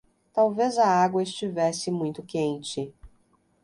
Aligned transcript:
Talvez 0.33 0.79
a 0.79 0.87
água 0.87 1.21
estivesse 1.21 1.91
muito 1.91 2.23
quente. 2.23 2.91